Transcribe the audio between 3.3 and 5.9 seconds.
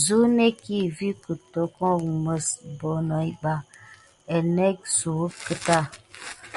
ɓa gelné adùck keta.